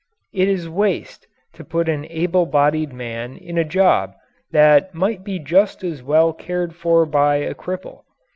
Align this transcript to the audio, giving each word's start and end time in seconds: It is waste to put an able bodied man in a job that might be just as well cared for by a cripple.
It 0.33 0.47
is 0.49 0.67
waste 0.67 1.27
to 1.53 1.63
put 1.63 1.87
an 1.87 2.07
able 2.09 2.47
bodied 2.47 2.91
man 2.91 3.37
in 3.37 3.59
a 3.59 3.63
job 3.63 4.13
that 4.49 4.95
might 4.95 5.23
be 5.23 5.37
just 5.37 5.83
as 5.83 6.01
well 6.01 6.33
cared 6.33 6.73
for 6.73 7.05
by 7.05 7.35
a 7.35 7.53
cripple. 7.53 8.01